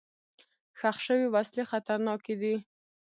[0.79, 2.55] ښخ شوي وسلې خطرناکې دي.